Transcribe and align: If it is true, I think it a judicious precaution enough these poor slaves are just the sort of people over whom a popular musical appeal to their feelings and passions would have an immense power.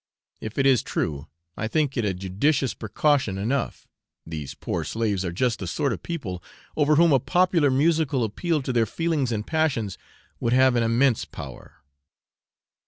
If 0.39 0.57
it 0.57 0.65
is 0.65 0.81
true, 0.81 1.27
I 1.55 1.67
think 1.67 1.95
it 1.95 2.03
a 2.03 2.15
judicious 2.15 2.73
precaution 2.73 3.37
enough 3.37 3.87
these 4.25 4.55
poor 4.55 4.83
slaves 4.83 5.23
are 5.23 5.31
just 5.31 5.59
the 5.59 5.67
sort 5.67 5.93
of 5.93 6.01
people 6.01 6.41
over 6.75 6.95
whom 6.95 7.11
a 7.13 7.19
popular 7.19 7.69
musical 7.69 8.23
appeal 8.23 8.63
to 8.63 8.73
their 8.73 8.87
feelings 8.87 9.31
and 9.31 9.45
passions 9.45 9.99
would 10.39 10.53
have 10.53 10.75
an 10.75 10.81
immense 10.81 11.23
power. 11.25 11.83